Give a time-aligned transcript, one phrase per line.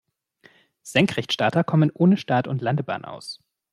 [0.81, 3.39] Senkrechtstarter kommen ohne Start- und Landebahn aus.